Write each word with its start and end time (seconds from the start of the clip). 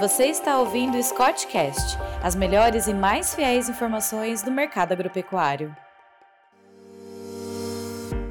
Você 0.00 0.24
está 0.28 0.58
ouvindo 0.58 0.96
o 0.96 1.02
Scottcast, 1.02 1.98
as 2.22 2.34
melhores 2.34 2.86
e 2.86 2.94
mais 2.94 3.34
fiéis 3.34 3.68
informações 3.68 4.42
do 4.42 4.50
mercado 4.50 4.92
agropecuário. 4.92 5.76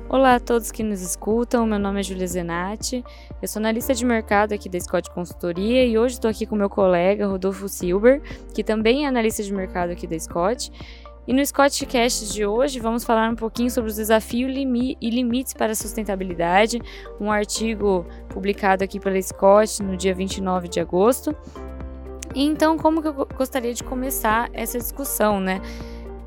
Olá 0.09 0.33
a 0.33 0.39
todos 0.39 0.71
que 0.71 0.81
nos 0.81 0.99
escutam, 0.99 1.67
meu 1.67 1.77
nome 1.77 1.99
é 1.99 2.03
Julia 2.03 2.25
Zenatti, 2.25 3.03
eu 3.39 3.47
sou 3.47 3.59
analista 3.59 3.93
de 3.93 4.03
mercado 4.03 4.53
aqui 4.53 4.67
da 4.67 4.79
Scott 4.79 5.11
Consultoria 5.11 5.85
e 5.85 5.95
hoje 5.95 6.15
estou 6.15 6.31
aqui 6.31 6.47
com 6.47 6.55
meu 6.55 6.71
colega 6.71 7.27
Rodolfo 7.27 7.69
Silber, 7.69 8.19
que 8.51 8.63
também 8.63 9.05
é 9.05 9.07
analista 9.07 9.43
de 9.43 9.53
mercado 9.53 9.91
aqui 9.91 10.07
da 10.07 10.17
Scott. 10.17 10.71
E 11.27 11.33
no 11.33 11.45
Scottcast 11.45 12.33
de 12.33 12.45
hoje 12.45 12.79
vamos 12.79 13.03
falar 13.03 13.29
um 13.29 13.35
pouquinho 13.35 13.69
sobre 13.69 13.89
os 13.89 13.97
desafios 13.97 14.51
e 14.55 15.09
limites 15.09 15.53
para 15.53 15.73
a 15.73 15.75
sustentabilidade, 15.75 16.81
um 17.19 17.31
artigo 17.31 18.05
publicado 18.29 18.83
aqui 18.83 18.99
pela 18.99 19.21
Scott 19.21 19.83
no 19.83 19.95
dia 19.95 20.13
29 20.13 20.67
de 20.67 20.79
agosto. 20.79 21.35
Então, 22.35 22.77
como 22.77 23.01
que 23.01 23.07
eu 23.07 23.27
gostaria 23.35 23.73
de 23.73 23.83
começar 23.83 24.49
essa 24.53 24.77
discussão, 24.77 25.39
né? 25.39 25.61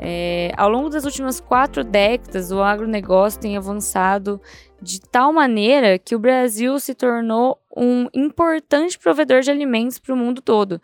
É, 0.04 0.52
ao 0.56 0.68
longo 0.68 0.88
das 0.88 1.04
últimas 1.04 1.38
quatro 1.38 1.84
décadas, 1.84 2.50
o 2.50 2.60
agronegócio 2.60 3.40
tem 3.40 3.56
avançado 3.56 4.40
de 4.80 5.00
tal 5.00 5.32
maneira 5.32 5.96
que 5.96 6.16
o 6.16 6.18
Brasil 6.18 6.80
se 6.80 6.92
tornou 6.92 7.60
um 7.76 8.08
importante 8.12 8.98
provedor 8.98 9.42
de 9.42 9.50
alimentos 9.52 10.00
para 10.00 10.12
o 10.12 10.16
mundo 10.16 10.42
todo. 10.42 10.80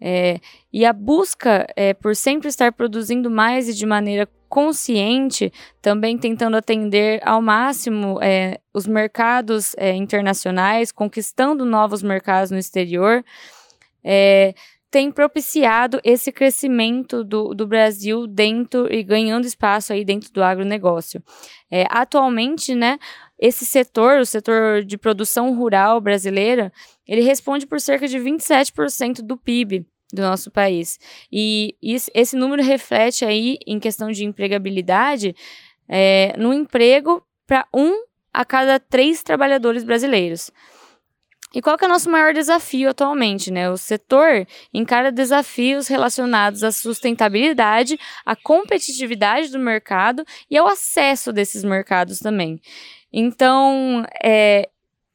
É, 0.00 0.38
e 0.72 0.84
a 0.84 0.92
busca 0.92 1.66
é, 1.74 1.92
por 1.92 2.14
sempre 2.14 2.48
estar 2.48 2.72
produzindo 2.72 3.30
mais 3.30 3.68
e 3.68 3.74
de 3.74 3.84
maneira 3.84 4.28
consciente, 4.48 5.52
também 5.82 6.16
tentando 6.16 6.56
atender 6.56 7.20
ao 7.24 7.42
máximo 7.42 8.18
é, 8.22 8.60
os 8.72 8.86
mercados 8.86 9.74
é, 9.76 9.94
internacionais, 9.94 10.90
conquistando 10.90 11.64
novos 11.64 12.02
mercados 12.02 12.50
no 12.50 12.58
exterior, 12.58 13.24
é, 14.02 14.54
tem 14.90 15.10
propiciado 15.10 16.00
esse 16.02 16.32
crescimento 16.32 17.22
do, 17.22 17.54
do 17.54 17.66
Brasil 17.66 18.26
dentro 18.26 18.92
e 18.92 19.02
ganhando 19.02 19.46
espaço 19.46 19.92
aí 19.92 20.04
dentro 20.04 20.32
do 20.32 20.42
agronegócio. 20.42 21.22
É, 21.70 21.84
atualmente, 21.90 22.74
né, 22.74 22.98
esse 23.38 23.66
setor, 23.66 24.20
o 24.20 24.26
setor 24.26 24.82
de 24.84 24.96
produção 24.96 25.54
rural 25.54 26.00
brasileira, 26.00 26.72
ele 27.06 27.20
responde 27.20 27.66
por 27.66 27.80
cerca 27.80 28.08
de 28.08 28.18
27% 28.18 29.20
do 29.22 29.36
PIB 29.36 29.86
do 30.12 30.22
nosso 30.22 30.50
país. 30.50 30.98
E 31.30 31.76
isso, 31.82 32.10
esse 32.14 32.34
número 32.34 32.62
reflete 32.62 33.24
aí, 33.24 33.58
em 33.66 33.78
questão 33.78 34.10
de 34.10 34.24
empregabilidade, 34.24 35.36
é, 35.86 36.34
no 36.38 36.52
emprego 36.52 37.22
para 37.46 37.66
um 37.74 38.04
a 38.32 38.44
cada 38.44 38.78
três 38.78 39.22
trabalhadores 39.22 39.84
brasileiros. 39.84 40.50
E 41.54 41.62
qual 41.62 41.78
que 41.78 41.84
é 41.84 41.88
o 41.88 41.90
nosso 41.90 42.10
maior 42.10 42.34
desafio 42.34 42.90
atualmente, 42.90 43.50
né? 43.50 43.70
O 43.70 43.76
setor 43.76 44.46
encara 44.72 45.10
desafios 45.10 45.88
relacionados 45.88 46.62
à 46.62 46.70
sustentabilidade, 46.70 47.98
à 48.24 48.36
competitividade 48.36 49.50
do 49.50 49.58
mercado 49.58 50.24
e 50.50 50.56
ao 50.56 50.66
acesso 50.66 51.32
desses 51.32 51.64
mercados 51.64 52.18
também. 52.18 52.60
Então, 53.12 54.04
é, 54.22 54.68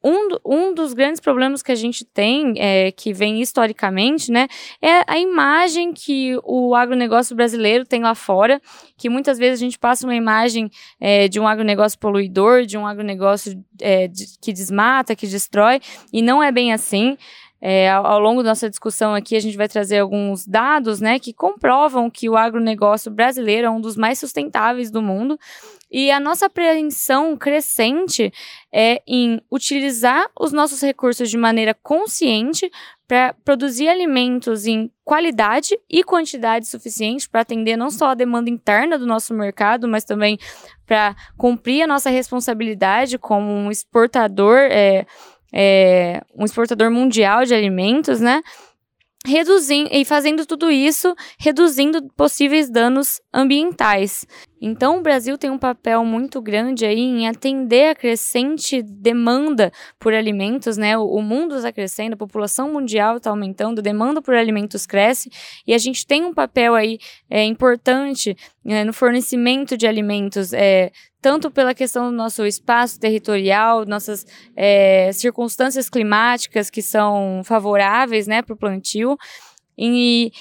um, 0.04 0.28
um 0.44 0.74
dos 0.74 0.92
grandes 0.92 1.18
problemas 1.18 1.62
que 1.62 1.72
a 1.72 1.74
gente 1.74 2.04
tem, 2.04 2.52
é, 2.58 2.92
que 2.92 3.12
vem 3.14 3.40
historicamente, 3.40 4.30
né, 4.30 4.46
é 4.82 5.02
a 5.06 5.18
imagem 5.18 5.94
que 5.94 6.38
o 6.44 6.74
agronegócio 6.74 7.34
brasileiro 7.34 7.86
tem 7.86 8.02
lá 8.02 8.14
fora, 8.14 8.60
que 8.98 9.08
muitas 9.08 9.38
vezes 9.38 9.60
a 9.60 9.64
gente 9.64 9.78
passa 9.78 10.06
uma 10.06 10.14
imagem 10.14 10.70
é, 11.00 11.26
de 11.26 11.40
um 11.40 11.48
agronegócio 11.48 11.98
poluidor, 11.98 12.66
de 12.66 12.76
um 12.76 12.86
agronegócio 12.86 13.58
é, 13.80 14.06
de, 14.06 14.26
que 14.42 14.52
desmata, 14.52 15.16
que 15.16 15.26
destrói, 15.26 15.80
e 16.12 16.20
não 16.20 16.42
é 16.42 16.52
bem 16.52 16.72
assim. 16.72 17.16
É, 17.66 17.90
ao, 17.90 18.04
ao, 18.04 18.20
longo 18.20 18.42
da 18.42 18.50
nossa 18.50 18.68
discussão 18.68 19.14
aqui, 19.14 19.34
a 19.34 19.40
gente 19.40 19.56
vai 19.56 19.66
trazer 19.66 20.00
alguns 20.00 20.46
dados 20.46 21.00
né, 21.00 21.18
que 21.18 21.32
comprovam 21.32 22.10
que 22.10 22.28
o 22.28 22.36
agronegócio 22.36 23.10
brasileiro 23.10 23.66
é 23.66 23.70
um 23.70 23.80
dos 23.80 23.96
mais 23.96 24.18
sustentáveis 24.18 24.90
do 24.90 25.00
mundo. 25.00 25.38
E 25.96 26.10
a 26.10 26.18
nossa 26.18 26.46
apreensão 26.46 27.36
crescente 27.36 28.32
é 28.72 29.00
em 29.06 29.40
utilizar 29.48 30.28
os 30.36 30.50
nossos 30.50 30.80
recursos 30.80 31.30
de 31.30 31.38
maneira 31.38 31.72
consciente 31.72 32.68
para 33.06 33.32
produzir 33.44 33.86
alimentos 33.86 34.66
em 34.66 34.90
qualidade 35.04 35.78
e 35.88 36.02
quantidade 36.02 36.66
suficiente 36.66 37.28
para 37.28 37.42
atender 37.42 37.76
não 37.76 37.92
só 37.92 38.06
a 38.06 38.14
demanda 38.14 38.50
interna 38.50 38.98
do 38.98 39.06
nosso 39.06 39.32
mercado, 39.32 39.86
mas 39.86 40.02
também 40.02 40.36
para 40.84 41.14
cumprir 41.38 41.82
a 41.84 41.86
nossa 41.86 42.10
responsabilidade 42.10 43.16
como 43.16 43.52
um 43.52 43.70
exportador, 43.70 44.58
é, 44.62 45.06
é, 45.54 46.20
um 46.34 46.44
exportador 46.44 46.90
mundial 46.90 47.44
de 47.44 47.54
alimentos, 47.54 48.18
né? 48.18 48.42
reduzindo 49.26 49.88
e 49.90 50.04
fazendo 50.04 50.44
tudo 50.44 50.70
isso, 50.70 51.14
reduzindo 51.38 52.02
possíveis 52.14 52.68
danos 52.68 53.20
ambientais. 53.32 54.26
Então, 54.66 54.96
o 54.96 55.02
Brasil 55.02 55.36
tem 55.36 55.50
um 55.50 55.58
papel 55.58 56.02
muito 56.06 56.40
grande 56.40 56.86
aí 56.86 56.98
em 56.98 57.28
atender 57.28 57.90
a 57.90 57.94
crescente 57.94 58.80
demanda 58.80 59.70
por 60.00 60.14
alimentos, 60.14 60.78
né? 60.78 60.96
O, 60.96 61.20
mundo 61.20 61.54
está 61.54 61.70
crescendo, 61.70 62.14
a 62.14 62.16
população 62.16 62.72
mundial 62.72 63.18
está 63.18 63.28
aumentando, 63.28 63.80
a 63.80 63.82
demanda 63.82 64.22
por 64.22 64.34
alimentos 64.34 64.86
cresce 64.86 65.30
e 65.66 65.74
a 65.74 65.76
gente 65.76 66.06
tem 66.06 66.24
um 66.24 66.32
papel 66.32 66.74
aí 66.74 66.98
é, 67.28 67.44
importante 67.44 68.34
né, 68.64 68.84
no 68.84 68.94
fornecimento 68.94 69.76
de 69.76 69.86
alimentos, 69.86 70.54
é, 70.54 70.90
tanto 71.20 71.50
pela 71.50 71.74
questão 71.74 72.10
do 72.10 72.16
nosso 72.16 72.46
espaço 72.46 72.98
territorial, 72.98 73.84
nossas 73.84 74.26
é, 74.56 75.10
circunstâncias 75.12 75.90
climáticas 75.90 76.70
que 76.70 76.80
são 76.80 77.42
favoráveis 77.44 78.26
né, 78.26 78.40
para 78.40 78.54
o 78.54 78.56
plantio, 78.56 79.18
e 79.76 80.32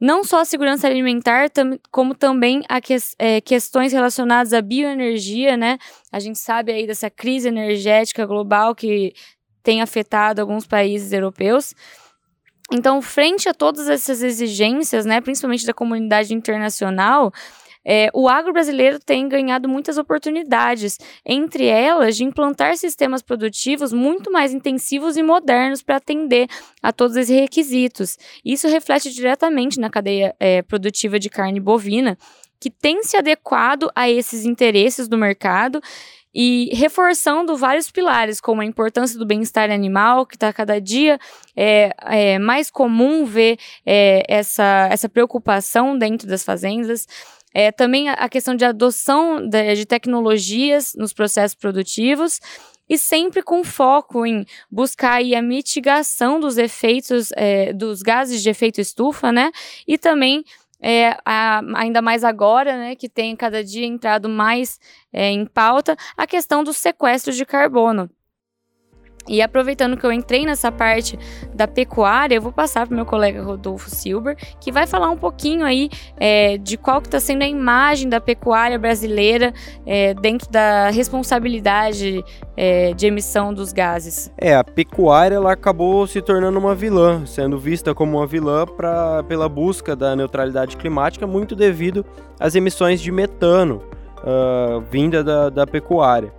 não 0.00 0.24
só 0.24 0.40
a 0.40 0.44
segurança 0.44 0.86
alimentar, 0.86 1.50
tam, 1.50 1.78
como 1.90 2.14
também 2.14 2.62
a 2.68 2.80
que, 2.80 2.96
é, 3.18 3.40
questões 3.40 3.92
relacionadas 3.92 4.54
à 4.54 4.62
bioenergia, 4.62 5.56
né? 5.56 5.78
A 6.10 6.18
gente 6.18 6.38
sabe 6.38 6.72
aí 6.72 6.86
dessa 6.86 7.10
crise 7.10 7.48
energética 7.48 8.24
global 8.24 8.74
que 8.74 9.12
tem 9.62 9.82
afetado 9.82 10.40
alguns 10.40 10.66
países 10.66 11.12
europeus. 11.12 11.74
Então, 12.72 13.02
frente 13.02 13.48
a 13.48 13.54
todas 13.54 13.88
essas 13.88 14.22
exigências, 14.22 15.04
né, 15.04 15.20
principalmente 15.20 15.66
da 15.66 15.74
comunidade 15.74 16.32
internacional, 16.32 17.32
é, 17.84 18.10
o 18.12 18.28
agro 18.28 18.52
brasileiro 18.52 18.98
tem 18.98 19.28
ganhado 19.28 19.68
muitas 19.68 19.96
oportunidades, 19.96 20.98
entre 21.24 21.64
elas 21.64 22.16
de 22.16 22.24
implantar 22.24 22.76
sistemas 22.76 23.22
produtivos 23.22 23.92
muito 23.92 24.30
mais 24.30 24.52
intensivos 24.52 25.16
e 25.16 25.22
modernos 25.22 25.82
para 25.82 25.96
atender 25.96 26.46
a 26.82 26.92
todos 26.92 27.16
esses 27.16 27.34
requisitos. 27.34 28.18
Isso 28.44 28.68
reflete 28.68 29.10
diretamente 29.10 29.80
na 29.80 29.88
cadeia 29.88 30.34
é, 30.38 30.62
produtiva 30.62 31.18
de 31.18 31.30
carne 31.30 31.60
bovina, 31.60 32.18
que 32.60 32.70
tem 32.70 33.02
se 33.02 33.16
adequado 33.16 33.90
a 33.94 34.10
esses 34.10 34.44
interesses 34.44 35.08
do 35.08 35.16
mercado 35.16 35.80
e 36.32 36.70
reforçando 36.74 37.56
vários 37.56 37.90
pilares, 37.90 38.40
como 38.40 38.60
a 38.60 38.64
importância 38.64 39.18
do 39.18 39.26
bem-estar 39.26 39.70
animal, 39.70 40.24
que 40.24 40.36
está 40.36 40.52
cada 40.52 40.80
dia 40.80 41.18
é, 41.56 41.90
é, 42.02 42.38
mais 42.38 42.70
comum 42.70 43.24
ver 43.24 43.58
é, 43.84 44.22
essa, 44.28 44.88
essa 44.92 45.08
preocupação 45.08 45.98
dentro 45.98 46.28
das 46.28 46.44
fazendas. 46.44 47.06
É, 47.52 47.72
também 47.72 48.08
a 48.08 48.28
questão 48.28 48.54
de 48.54 48.64
adoção 48.64 49.46
de, 49.46 49.74
de 49.74 49.84
tecnologias 49.84 50.94
nos 50.94 51.12
processos 51.12 51.54
produtivos 51.54 52.40
e 52.88 52.98
sempre 52.98 53.42
com 53.42 53.62
foco 53.62 54.26
em 54.26 54.44
buscar 54.70 55.20
a 55.22 55.42
mitigação 55.42 56.40
dos 56.40 56.58
efeitos 56.58 57.30
é, 57.36 57.72
dos 57.72 58.02
gases 58.02 58.42
de 58.42 58.50
efeito 58.50 58.80
estufa, 58.80 59.30
né? 59.30 59.50
E 59.86 59.96
também 59.96 60.44
é, 60.80 61.16
a, 61.24 61.60
ainda 61.76 62.00
mais 62.02 62.24
agora, 62.24 62.76
né, 62.76 62.96
que 62.96 63.08
tem 63.08 63.36
cada 63.36 63.62
dia 63.62 63.86
entrado 63.86 64.28
mais 64.28 64.80
é, 65.12 65.30
em 65.30 65.44
pauta 65.44 65.96
a 66.16 66.26
questão 66.26 66.64
do 66.64 66.72
sequestro 66.72 67.32
de 67.32 67.44
carbono. 67.44 68.10
E 69.30 69.40
aproveitando 69.40 69.96
que 69.96 70.04
eu 70.04 70.10
entrei 70.10 70.44
nessa 70.44 70.72
parte 70.72 71.16
da 71.54 71.68
pecuária, 71.68 72.34
eu 72.34 72.42
vou 72.42 72.50
passar 72.50 72.84
para 72.84 72.92
o 72.92 72.96
meu 72.96 73.06
colega 73.06 73.40
Rodolfo 73.40 73.88
Silber, 73.88 74.36
que 74.60 74.72
vai 74.72 74.88
falar 74.88 75.08
um 75.08 75.16
pouquinho 75.16 75.64
aí 75.64 75.88
é, 76.16 76.58
de 76.58 76.76
qual 76.76 77.00
que 77.00 77.06
está 77.06 77.20
sendo 77.20 77.42
a 77.42 77.46
imagem 77.46 78.08
da 78.08 78.20
pecuária 78.20 78.76
brasileira 78.76 79.54
é, 79.86 80.14
dentro 80.14 80.50
da 80.50 80.90
responsabilidade 80.90 82.24
é, 82.56 82.92
de 82.92 83.06
emissão 83.06 83.54
dos 83.54 83.72
gases. 83.72 84.32
É, 84.36 84.56
a 84.56 84.64
pecuária 84.64 85.36
ela 85.36 85.52
acabou 85.52 86.08
se 86.08 86.20
tornando 86.20 86.58
uma 86.58 86.74
vilã, 86.74 87.24
sendo 87.24 87.56
vista 87.56 87.94
como 87.94 88.18
uma 88.18 88.26
vilã 88.26 88.66
pra, 88.66 89.22
pela 89.22 89.48
busca 89.48 89.94
da 89.94 90.16
neutralidade 90.16 90.76
climática, 90.76 91.24
muito 91.24 91.54
devido 91.54 92.04
às 92.40 92.56
emissões 92.56 93.00
de 93.00 93.12
metano 93.12 93.80
uh, 94.24 94.80
vinda 94.90 95.22
da, 95.22 95.50
da 95.50 95.66
pecuária. 95.68 96.32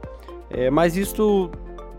É, 0.50 0.70
mas 0.70 0.98
isso 0.98 1.50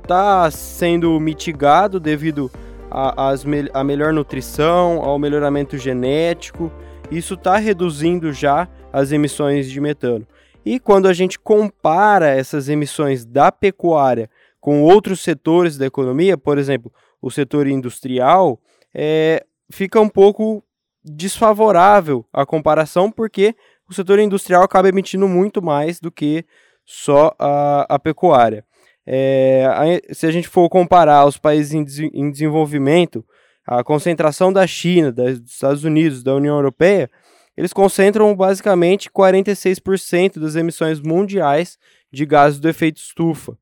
está 0.03 0.51
sendo 0.51 1.19
mitigado 1.21 1.99
devido 1.99 2.51
à 2.91 3.33
me 3.47 3.85
melhor 3.85 4.13
nutrição, 4.13 5.01
ao 5.03 5.19
melhoramento 5.19 5.79
genético. 5.79 6.71
Isso 7.11 7.35
está 7.35 7.57
reduzindo 7.57 8.33
já 8.33 8.69
as 8.93 9.13
emissões 9.13 9.71
de 9.71 9.81
metano. 9.81 10.27
E 10.65 10.79
quando 10.79 11.09
a 11.09 11.13
gente 11.13 11.39
compara 11.39 12.29
essas 12.29 12.69
emissões 12.69 13.25
da 13.25 13.51
pecuária 13.51 14.29
com 14.61 14.83
outros 14.83 15.21
setores 15.21 15.79
da 15.79 15.87
economia, 15.87 16.37
por 16.37 16.59
exemplo, 16.59 16.93
o 17.21 17.31
setor 17.31 17.67
industrial, 17.67 18.61
é, 18.95 19.45
fica 19.71 20.01
um 20.01 20.09
pouco 20.09 20.63
desfavorável 21.05 22.25
a 22.33 22.47
comparação, 22.47 23.11
porque 23.11 23.57
o 23.89 23.95
setor 23.95 24.19
industrial 24.19 24.63
acaba 24.63 24.89
emitindo 24.89 25.27
muito 25.27 25.61
mais 25.61 25.99
do 25.99 26.11
que 26.13 26.45
só 26.85 27.35
a, 27.39 27.87
a 27.89 27.99
pecuária. 27.99 28.65
É, 29.07 30.01
se 30.13 30.27
a 30.27 30.31
gente 30.31 30.49
for 30.49 30.69
comparar 30.69 31.27
os 31.27 31.37
países 31.37 31.73
em, 31.73 32.11
em 32.13 32.31
desenvolvimento, 32.31 33.25
a 33.67 33.83
concentração 33.83 34.53
da 34.53 34.67
China, 34.67 35.13
dos 35.13 35.53
Estados 35.53 35.85
Unidos, 35.85 36.23
da 36.23 36.35
União 36.35 36.57
Europeia, 36.57 37.11
eles 37.57 37.73
concentram 37.73 38.35
basicamente 38.35 39.11
46% 39.11 40.39
das 40.41 40.57
emissões 40.57 41.01
mundiais 41.01 41.79
de 42.11 42.25
gases 42.25 42.59
do 42.59 42.69
efeito 42.69 42.99
estufa. 42.99 43.57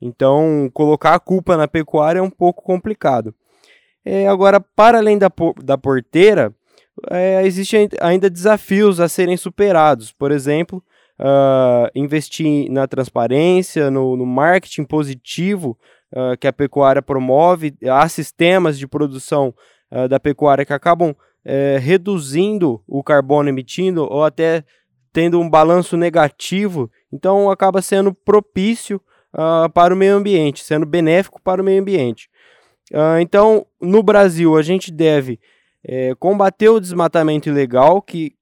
Então, 0.00 0.70
colocar 0.72 1.14
a 1.14 1.20
culpa 1.20 1.56
na 1.56 1.68
pecuária 1.68 2.18
é 2.18 2.22
um 2.22 2.30
pouco 2.30 2.62
complicado. 2.62 3.34
É, 4.04 4.28
agora, 4.28 4.60
para 4.60 4.98
além 4.98 5.18
da, 5.18 5.30
da 5.62 5.78
porteira, 5.78 6.54
é, 7.10 7.46
existem 7.46 7.88
ainda 8.00 8.28
desafios 8.28 9.00
a 9.00 9.08
serem 9.08 9.36
superados. 9.36 10.12
Por 10.12 10.30
exemplo, 10.30 10.82
uh, 11.18 11.90
investir 11.94 12.70
na 12.70 12.86
transparência, 12.86 13.90
no, 13.90 14.16
no 14.16 14.26
marketing 14.26 14.84
positivo 14.84 15.78
uh, 16.12 16.36
que 16.38 16.46
a 16.46 16.52
pecuária 16.52 17.02
promove. 17.02 17.74
Há 17.88 18.08
sistemas 18.08 18.78
de 18.78 18.86
produção 18.86 19.54
uh, 19.90 20.08
da 20.08 20.18
pecuária 20.18 20.64
que 20.64 20.72
acabam 20.72 21.14
é, 21.46 21.76
reduzindo 21.78 22.82
o 22.88 23.02
carbono 23.02 23.50
emitindo 23.50 24.04
ou 24.04 24.24
até 24.24 24.64
tendo 25.12 25.38
um 25.38 25.48
balanço 25.48 25.94
negativo, 25.94 26.90
então 27.12 27.50
acaba 27.50 27.82
sendo 27.82 28.14
propício 28.14 28.98
para 29.74 29.92
o 29.92 29.96
meio 29.96 30.16
ambiente, 30.16 30.64
sendo 30.64 30.86
benéfico 30.86 31.38
para 31.42 31.60
o 31.60 31.64
meio 31.64 31.82
ambiente. 31.82 32.30
Então, 33.20 33.66
no 33.78 34.02
Brasil, 34.02 34.56
a 34.56 34.62
gente 34.62 34.90
deve 34.90 35.38
é, 35.84 36.14
combater 36.14 36.70
o 36.70 36.80
desmatamento 36.80 37.48
ilegal 37.48 38.00
que 38.00 38.34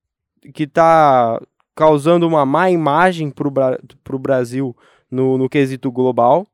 está 0.57 1.41
causando 1.75 2.27
uma 2.27 2.45
má 2.45 2.71
imagem 2.71 3.31
para 3.31 4.17
o 4.17 4.19
Brasil 4.19 4.77
no, 5.11 5.39
no 5.39 5.49
quesito 5.49 5.91
global. 5.91 6.47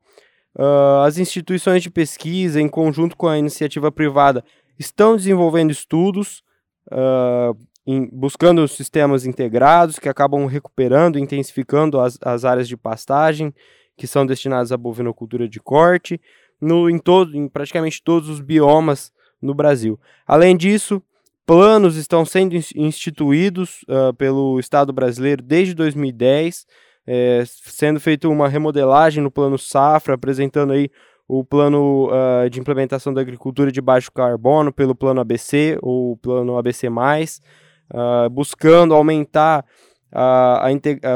Uh, 0.55 1.01
as 1.05 1.17
instituições 1.17 1.83
de 1.83 1.89
pesquisa, 1.89 2.59
em 2.59 2.67
conjunto 2.67 3.15
com 3.15 3.27
a 3.27 3.37
iniciativa 3.37 3.91
privada, 3.91 4.43
estão 4.77 5.15
desenvolvendo 5.15 5.71
estudos 5.71 6.43
uh, 6.91 7.57
em, 7.85 8.09
buscando 8.11 8.67
sistemas 8.67 9.25
integrados 9.25 9.99
que 9.99 10.09
acabam 10.09 10.45
recuperando, 10.45 11.17
intensificando 11.17 11.99
as, 11.99 12.17
as 12.21 12.45
áreas 12.45 12.67
de 12.67 12.77
pastagem 12.77 13.53
que 13.97 14.07
são 14.07 14.25
destinadas 14.25 14.71
à 14.71 14.77
bovinocultura 14.77 15.47
de 15.47 15.59
corte, 15.59 16.19
no, 16.61 16.89
em, 16.89 16.97
todo, 16.97 17.35
em 17.35 17.47
praticamente 17.47 18.01
todos 18.01 18.29
os 18.29 18.39
biomas 18.39 19.11
no 19.41 19.53
Brasil. 19.53 19.99
Além 20.25 20.55
disso, 20.55 21.01
planos 21.49 21.95
estão 21.95 22.23
sendo 22.23 22.55
instituídos 22.75 23.83
uh, 23.89 24.13
pelo 24.13 24.59
Estado 24.59 24.93
brasileiro 24.93 25.41
desde 25.41 25.73
2010, 25.73 26.67
é, 27.07 27.43
sendo 27.47 27.99
feita 27.99 28.29
uma 28.29 28.47
remodelagem 28.47 29.23
no 29.23 29.31
plano 29.31 29.57
Safra, 29.57 30.13
apresentando 30.13 30.73
aí 30.73 30.91
o 31.27 31.43
plano 31.43 32.07
uh, 32.11 32.47
de 32.51 32.59
implementação 32.59 33.11
da 33.11 33.21
agricultura 33.21 33.71
de 33.71 33.81
baixo 33.81 34.11
carbono 34.11 34.71
pelo 34.71 34.93
plano 34.93 35.21
ABC 35.21 35.79
ou 35.81 36.15
plano 36.17 36.55
ABC+, 36.55 36.87
uh, 36.87 38.29
buscando 38.29 38.93
aumentar 38.93 39.65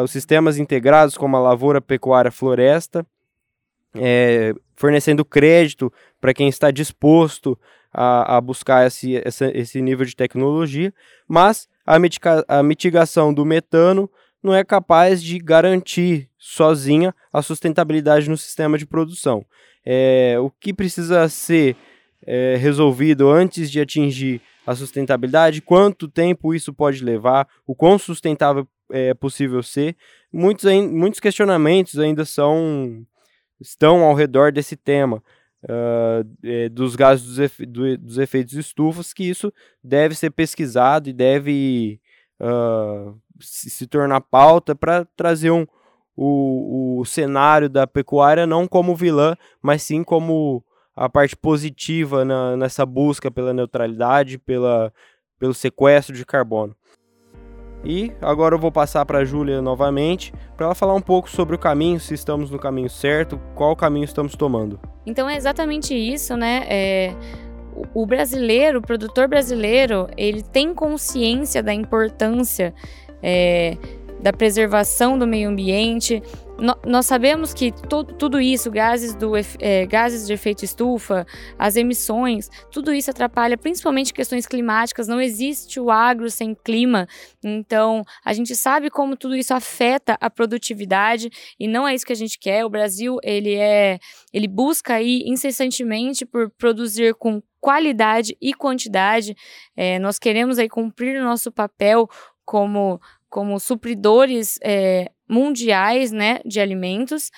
os 0.03 0.11
sistemas 0.11 0.59
integrados 0.59 1.17
como 1.17 1.35
a 1.35 1.39
lavoura, 1.39 1.81
pecuária, 1.81 2.29
floresta, 2.29 3.03
é, 3.95 4.53
fornecendo 4.75 5.25
crédito 5.25 5.91
para 6.21 6.31
quem 6.31 6.47
está 6.47 6.69
disposto 6.69 7.57
a, 7.93 8.37
a 8.37 8.41
buscar 8.41 8.87
esse, 8.87 9.21
esse, 9.25 9.45
esse, 9.51 9.81
nível 9.81 10.05
de 10.05 10.15
tecnologia, 10.15 10.93
mas 11.27 11.67
a, 11.85 11.99
mitiga, 11.99 12.43
a 12.47 12.63
mitigação 12.63 13.33
do 13.33 13.45
metano 13.45 14.09
não 14.41 14.53
é 14.53 14.63
capaz 14.63 15.21
de 15.21 15.37
garantir 15.39 16.29
sozinha 16.37 17.13
a 17.31 17.41
sustentabilidade 17.41 18.29
no 18.29 18.37
sistema 18.37 18.77
de 18.77 18.85
produção 18.85 19.45
é, 19.85 20.37
o 20.39 20.49
que 20.49 20.73
precisa 20.73 21.27
ser 21.27 21.75
é, 22.25 22.55
resolvido 22.55 23.29
antes 23.29 23.69
de 23.69 23.79
atingir 23.79 24.41
a 24.65 24.73
sustentabilidade, 24.73 25.61
quanto 25.61 26.07
tempo 26.07 26.53
isso 26.53 26.73
pode 26.73 27.03
levar, 27.03 27.47
o 27.67 27.75
quão 27.75 27.99
sustentável 27.99 28.65
é 28.89 29.13
possível 29.13 29.61
ser. 29.61 29.95
Muitos, 30.31 30.63
muitos 30.89 31.19
questionamentos 31.19 31.99
ainda 31.99 32.23
são 32.23 33.05
estão 33.59 34.03
ao 34.03 34.13
redor 34.13 34.51
desse 34.51 34.75
tema. 34.75 35.21
Uh, 35.63 36.69
dos 36.69 36.95
gases 36.95 37.25
dos, 37.25 37.39
efe, 37.39 37.65
do, 37.65 37.97
dos, 37.97 38.17
efeitos 38.17 38.53
estufas, 38.55 39.13
que 39.13 39.23
isso 39.23 39.51
deve 39.81 40.13
ser 40.13 40.29
pesquisado 40.29 41.09
e 41.09 41.13
deve 41.13 42.01
uh, 42.41 43.17
se, 43.39 43.69
se, 43.69 43.87
tornar 43.87 44.19
pauta 44.19 44.75
para 44.75 45.05
trazer 45.15 45.51
um, 45.51 45.65
o, 46.17 46.99
o 46.99 47.05
cenário 47.05 47.69
da 47.69 47.87
pecuária 47.87 48.45
não 48.45 48.67
como 48.67 48.93
vilã, 48.93 49.37
mas 49.61 49.83
sim 49.83 50.03
como 50.03 50.61
a 50.93 51.07
parte 51.07 51.35
positiva 51.35 52.25
na, 52.25 52.57
nessa 52.57 52.85
busca 52.85 53.31
pela 53.31 53.53
neutralidade, 53.53 54.37
pela, 54.37 54.93
pelo 55.39 55.53
sequestro 55.53 56.13
de 56.13 56.25
carbono. 56.25 56.75
E 57.85 58.13
agora 58.21 58.55
eu 58.55 58.59
vou 58.59 58.71
passar 58.71 59.05
para 59.05 59.19
a 59.19 59.25
Júlia 59.25 59.61
novamente, 59.61 60.33
para 60.55 60.67
ela 60.67 60.75
falar 60.75 60.93
um 60.93 61.01
pouco 61.01 61.29
sobre 61.29 61.55
o 61.55 61.59
caminho, 61.59 61.99
se 61.99 62.13
estamos 62.13 62.49
no 62.49 62.59
caminho 62.59 62.89
certo, 62.89 63.39
qual 63.55 63.75
caminho 63.75 64.05
estamos 64.05 64.35
tomando. 64.35 64.79
Então 65.05 65.29
é 65.29 65.35
exatamente 65.35 65.93
isso, 65.93 66.35
né? 66.37 66.65
É, 66.69 67.13
o 67.93 68.05
brasileiro, 68.05 68.79
o 68.79 68.81
produtor 68.81 69.27
brasileiro, 69.27 70.07
ele 70.15 70.41
tem 70.41 70.73
consciência 70.73 71.61
da 71.61 71.73
importância 71.73 72.73
é, 73.21 73.77
da 74.21 74.31
preservação 74.31 75.17
do 75.17 75.27
meio 75.27 75.49
ambiente. 75.49 76.23
Nós 76.85 77.07
sabemos 77.07 77.53
que 77.53 77.71
to, 77.71 78.03
tudo 78.03 78.39
isso, 78.39 78.69
gases, 78.69 79.15
do, 79.15 79.33
é, 79.59 79.85
gases 79.85 80.27
de 80.27 80.33
efeito 80.33 80.63
estufa, 80.63 81.25
as 81.57 81.75
emissões, 81.75 82.49
tudo 82.71 82.93
isso 82.93 83.09
atrapalha 83.09 83.57
principalmente 83.57 84.13
questões 84.13 84.45
climáticas. 84.45 85.07
Não 85.07 85.19
existe 85.19 85.79
o 85.79 85.89
agro 85.89 86.29
sem 86.29 86.53
clima. 86.53 87.07
Então, 87.43 88.03
a 88.23 88.33
gente 88.33 88.55
sabe 88.55 88.89
como 88.89 89.17
tudo 89.17 89.35
isso 89.35 89.53
afeta 89.53 90.17
a 90.21 90.29
produtividade 90.29 91.29
e 91.59 91.67
não 91.67 91.87
é 91.87 91.95
isso 91.95 92.05
que 92.05 92.13
a 92.13 92.15
gente 92.15 92.37
quer. 92.37 92.63
O 92.63 92.69
Brasil, 92.69 93.17
ele 93.23 93.55
é, 93.55 93.97
ele 94.31 94.47
busca 94.47 94.93
aí 94.95 95.23
incessantemente 95.25 96.25
por 96.25 96.51
produzir 96.51 97.15
com 97.15 97.41
qualidade 97.59 98.37
e 98.41 98.53
quantidade. 98.53 99.35
É, 99.75 99.97
nós 99.97 100.19
queremos 100.19 100.59
aí 100.59 100.69
cumprir 100.69 101.19
o 101.19 101.23
nosso 101.23 101.51
papel 101.51 102.07
como 102.45 102.99
como 103.33 103.59
supridores 103.59 104.59
é, 104.61 105.09
mundiais 105.27 106.11
né, 106.11 106.39
de 106.45 106.59
alimentos. 106.59 107.31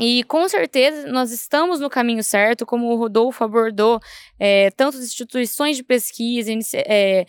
E 0.00 0.24
com 0.24 0.48
certeza 0.48 1.06
nós 1.12 1.30
estamos 1.30 1.78
no 1.78 1.88
caminho 1.88 2.24
certo, 2.24 2.66
como 2.66 2.88
o 2.88 2.96
Rodolfo 2.96 3.44
abordou, 3.44 4.00
é, 4.36 4.68
tanto 4.72 4.98
instituições 4.98 5.76
de 5.76 5.84
pesquisa, 5.84 6.50
é, 6.74 7.24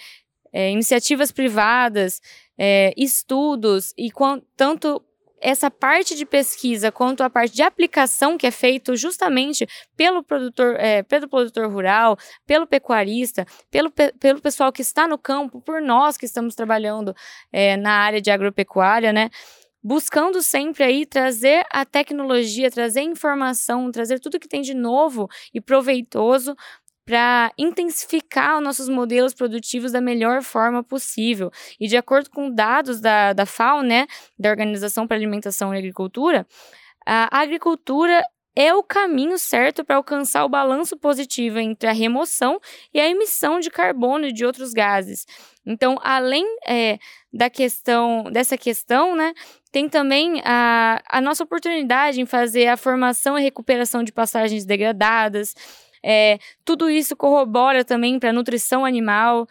é, 0.51 0.71
iniciativas 0.71 1.31
privadas, 1.31 2.19
é, 2.57 2.95
estudos, 2.97 3.93
e 3.95 4.09
tanto 4.55 4.99
essa 5.41 5.69
parte 5.69 6.15
de 6.15 6.25
pesquisa 6.25 6.91
quanto 6.91 7.21
a 7.21 7.29
parte 7.29 7.55
de 7.55 7.61
aplicação 7.61 8.37
que 8.37 8.47
é 8.47 8.51
feito 8.51 8.95
justamente 8.95 9.67
pelo 9.95 10.23
produtor, 10.23 10.75
é, 10.79 11.03
pelo 11.03 11.27
produtor 11.27 11.71
rural, 11.71 12.17
pelo 12.45 12.65
pecuarista, 12.65 13.45
pelo, 13.69 13.91
pelo 13.91 14.41
pessoal 14.41 14.71
que 14.71 14.81
está 14.81 15.07
no 15.07 15.17
campo, 15.17 15.61
por 15.61 15.81
nós 15.81 16.17
que 16.17 16.25
estamos 16.25 16.55
trabalhando 16.55 17.15
é, 17.51 17.77
na 17.77 17.91
área 17.91 18.21
de 18.21 18.31
agropecuária, 18.31 19.13
né? 19.13 19.29
Buscando 19.83 20.41
sempre 20.41 20.83
aí 20.83 21.05
trazer 21.05 21.63
a 21.71 21.85
tecnologia, 21.85 22.69
trazer 22.69 23.01
informação, 23.01 23.91
trazer 23.91 24.19
tudo 24.19 24.39
que 24.39 24.47
tem 24.47 24.61
de 24.61 24.73
novo 24.73 25.29
e 25.53 25.61
proveitoso 25.61 26.55
para 27.07 27.53
intensificar 27.57 28.57
os 28.57 28.63
nossos 28.63 28.89
modelos 28.89 29.33
produtivos 29.33 29.93
da 29.93 30.01
melhor 30.01 30.43
forma 30.43 30.83
possível. 30.83 31.49
E 31.79 31.87
de 31.87 31.95
acordo 31.95 32.29
com 32.29 32.53
dados 32.53 32.99
da, 32.99 33.31
da 33.31 33.45
FAO, 33.45 33.81
né, 33.81 34.07
da 34.37 34.49
Organização 34.49 35.07
para 35.07 35.15
Alimentação 35.15 35.73
e 35.73 35.77
Agricultura, 35.77 36.45
a 37.05 37.39
agricultura 37.39 38.21
é 38.53 38.73
o 38.73 38.83
caminho 38.83 39.39
certo 39.39 39.85
para 39.85 39.95
alcançar 39.95 40.43
o 40.43 40.49
balanço 40.49 40.97
positivo 40.97 41.59
entre 41.59 41.87
a 41.87 41.93
remoção 41.93 42.59
e 42.93 42.99
a 42.99 43.07
emissão 43.07 43.61
de 43.61 43.69
carbono 43.69 44.25
e 44.25 44.33
de 44.33 44.45
outros 44.45 44.73
gases. 44.73 45.25
Então, 45.65 45.97
além 46.01 46.43
é, 46.67 46.97
da 47.31 47.49
questão 47.49 48.23
dessa 48.23 48.57
questão, 48.57 49.15
né, 49.15 49.31
tem 49.71 49.87
também 49.87 50.41
a, 50.43 51.01
a 51.09 51.21
nossa 51.21 51.43
oportunidade 51.45 52.19
em 52.19 52.25
fazer 52.25 52.67
a 52.67 52.75
formação 52.75 53.39
e 53.39 53.43
recuperação 53.43 54.03
de 54.03 54.11
passagens 54.11 54.65
degradadas, 54.65 55.53
é, 56.03 56.39
tudo 56.63 56.89
isso 56.89 57.15
corrobora 57.15 57.83
também 57.83 58.19
para 58.19 58.29
a 58.29 58.33
nutrição 58.33 58.85
animal 58.85 59.47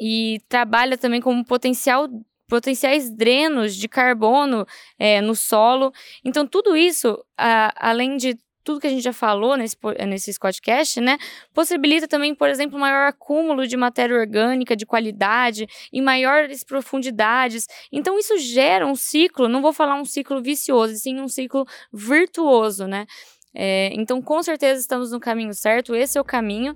e 0.00 0.40
trabalha 0.48 0.96
também 0.96 1.20
como 1.20 1.44
potencial 1.44 2.08
potenciais 2.48 3.08
drenos 3.08 3.76
de 3.76 3.88
carbono 3.88 4.66
é, 4.98 5.20
no 5.20 5.36
solo. 5.36 5.92
Então, 6.24 6.44
tudo 6.44 6.76
isso, 6.76 7.24
a, 7.38 7.72
além 7.90 8.16
de 8.16 8.36
tudo 8.62 8.80
que 8.80 8.86
a 8.86 8.90
gente 8.90 9.02
já 9.02 9.12
falou 9.12 9.56
nesse, 9.56 9.76
nesse 10.06 10.32
Scottcast, 10.32 11.00
né? 11.00 11.16
Possibilita 11.54 12.06
também, 12.06 12.34
por 12.34 12.48
exemplo, 12.48 12.78
maior 12.78 13.06
acúmulo 13.06 13.66
de 13.66 13.76
matéria 13.76 14.16
orgânica 14.16 14.76
de 14.76 14.84
qualidade 14.84 15.66
em 15.92 16.02
maiores 16.02 16.62
profundidades. 16.62 17.66
Então, 17.90 18.18
isso 18.18 18.36
gera 18.38 18.86
um 18.86 18.94
ciclo, 18.94 19.48
não 19.48 19.62
vou 19.62 19.72
falar 19.72 19.94
um 19.94 20.04
ciclo 20.04 20.42
vicioso, 20.42 20.94
sim 20.96 21.20
um 21.20 21.28
ciclo 21.28 21.64
virtuoso, 21.92 22.86
né? 22.86 23.06
É, 23.54 23.90
então, 23.94 24.22
com 24.22 24.42
certeza 24.42 24.80
estamos 24.80 25.10
no 25.10 25.20
caminho 25.20 25.54
certo, 25.54 25.94
esse 25.94 26.16
é 26.16 26.20
o 26.20 26.24
caminho. 26.24 26.74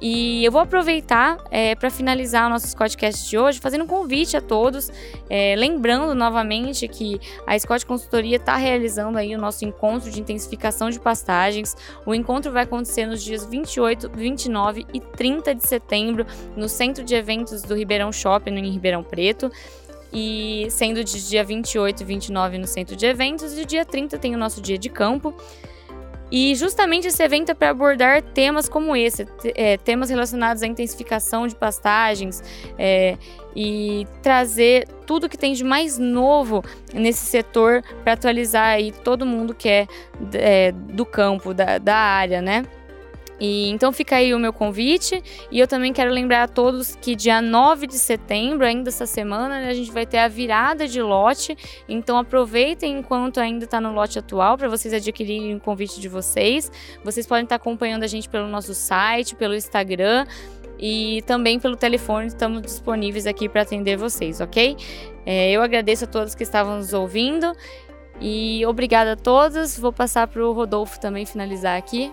E 0.00 0.44
eu 0.44 0.52
vou 0.52 0.60
aproveitar 0.60 1.38
é, 1.50 1.74
para 1.74 1.90
finalizar 1.90 2.46
o 2.46 2.50
nosso 2.50 2.68
Scottcast 2.68 3.28
de 3.28 3.36
hoje, 3.36 3.58
fazendo 3.58 3.82
um 3.82 3.86
convite 3.86 4.36
a 4.36 4.40
todos, 4.40 4.92
é, 5.28 5.56
lembrando 5.56 6.14
novamente 6.14 6.86
que 6.86 7.20
a 7.44 7.58
Scott 7.58 7.84
Consultoria 7.84 8.36
está 8.36 8.56
realizando 8.56 9.18
aí 9.18 9.34
o 9.34 9.38
nosso 9.38 9.64
encontro 9.64 10.08
de 10.08 10.20
intensificação 10.20 10.88
de 10.88 11.00
pastagens. 11.00 11.76
O 12.06 12.14
encontro 12.14 12.52
vai 12.52 12.62
acontecer 12.62 13.06
nos 13.06 13.24
dias 13.24 13.44
28, 13.44 14.10
29 14.10 14.86
e 14.94 15.00
30 15.00 15.54
de 15.56 15.66
setembro 15.66 16.24
no 16.56 16.68
Centro 16.68 17.02
de 17.02 17.16
Eventos 17.16 17.62
do 17.62 17.74
Ribeirão 17.74 18.12
Shopping, 18.12 18.52
em 18.52 18.70
Ribeirão 18.70 19.02
Preto 19.02 19.50
e 20.12 20.66
sendo 20.70 21.04
de 21.04 21.28
dia 21.28 21.44
28 21.44 22.02
e 22.02 22.04
29 22.04 22.58
no 22.58 22.66
centro 22.66 22.96
de 22.96 23.06
eventos 23.06 23.56
e 23.58 23.64
dia 23.64 23.84
30 23.84 24.18
tem 24.18 24.34
o 24.34 24.38
nosso 24.38 24.60
dia 24.60 24.78
de 24.78 24.88
campo. 24.88 25.34
E 26.30 26.54
justamente 26.54 27.08
esse 27.08 27.22
evento 27.22 27.50
é 27.50 27.54
para 27.54 27.70
abordar 27.70 28.22
temas 28.22 28.68
como 28.68 28.94
esse, 28.94 29.26
é, 29.54 29.78
temas 29.78 30.10
relacionados 30.10 30.62
à 30.62 30.66
intensificação 30.66 31.46
de 31.46 31.54
pastagens 31.54 32.42
é, 32.78 33.16
e 33.56 34.06
trazer 34.22 34.86
tudo 35.06 35.26
que 35.26 35.38
tem 35.38 35.54
de 35.54 35.64
mais 35.64 35.98
novo 35.98 36.62
nesse 36.92 37.24
setor 37.24 37.82
para 38.04 38.12
atualizar 38.12 38.66
aí 38.66 38.92
todo 38.92 39.24
mundo 39.24 39.54
que 39.54 39.70
é, 39.70 39.86
é 40.34 40.72
do 40.72 41.06
campo, 41.06 41.54
da, 41.54 41.78
da 41.78 41.96
área, 41.96 42.42
né? 42.42 42.64
E 43.40 43.68
então 43.68 43.92
fica 43.92 44.16
aí 44.16 44.34
o 44.34 44.38
meu 44.38 44.52
convite. 44.52 45.22
E 45.50 45.58
eu 45.58 45.66
também 45.66 45.92
quero 45.92 46.10
lembrar 46.10 46.42
a 46.44 46.48
todos 46.48 46.96
que 46.96 47.14
dia 47.14 47.40
9 47.40 47.86
de 47.86 47.98
setembro, 47.98 48.66
ainda 48.66 48.88
essa 48.88 49.06
semana, 49.06 49.60
né, 49.60 49.68
a 49.68 49.74
gente 49.74 49.92
vai 49.92 50.04
ter 50.04 50.18
a 50.18 50.28
virada 50.28 50.88
de 50.88 51.00
lote. 51.00 51.56
Então 51.88 52.18
aproveitem 52.18 52.98
enquanto 52.98 53.38
ainda 53.38 53.64
está 53.64 53.80
no 53.80 53.92
lote 53.92 54.18
atual 54.18 54.56
para 54.56 54.68
vocês 54.68 54.92
adquirirem 54.92 55.54
o 55.56 55.60
convite 55.60 56.00
de 56.00 56.08
vocês. 56.08 56.70
Vocês 57.04 57.26
podem 57.26 57.44
estar 57.44 57.58
tá 57.58 57.62
acompanhando 57.62 58.02
a 58.02 58.08
gente 58.08 58.28
pelo 58.28 58.48
nosso 58.48 58.74
site, 58.74 59.34
pelo 59.36 59.54
Instagram 59.54 60.26
e 60.78 61.22
também 61.26 61.58
pelo 61.58 61.76
telefone. 61.76 62.28
Estamos 62.28 62.62
disponíveis 62.62 63.26
aqui 63.26 63.48
para 63.48 63.62
atender 63.62 63.96
vocês, 63.96 64.40
ok? 64.40 64.76
É, 65.26 65.50
eu 65.50 65.62
agradeço 65.62 66.04
a 66.04 66.06
todos 66.06 66.34
que 66.34 66.42
estavam 66.42 66.78
nos 66.78 66.92
ouvindo. 66.92 67.52
E 68.20 68.66
obrigada 68.66 69.12
a 69.12 69.16
todos. 69.16 69.78
Vou 69.78 69.92
passar 69.92 70.26
para 70.26 70.44
o 70.44 70.52
Rodolfo 70.52 70.98
também 70.98 71.24
finalizar 71.24 71.76
aqui. 71.76 72.12